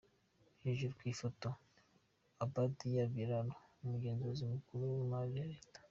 [0.63, 1.49] Hejuru ku ifoto:
[2.43, 3.53] Obadiah Biraro,
[3.83, 5.79] Umugenzuzi Mukuru w’Imari ya Leta.